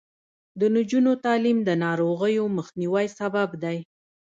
د 0.59 0.61
نجونو 0.75 1.11
تعلیم 1.25 1.57
د 1.67 1.69
ناروغیو 1.83 2.43
مخنیوي 2.57 3.07
سبب 3.19 3.49
دی. 3.63 3.77